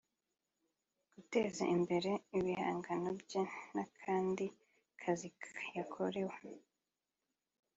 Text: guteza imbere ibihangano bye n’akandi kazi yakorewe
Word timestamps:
guteza 1.13 1.63
imbere 1.75 2.11
ibihangano 2.37 3.09
bye 3.21 3.43
n’akandi 3.73 4.45
kazi 5.01 5.27
yakorewe 5.77 6.35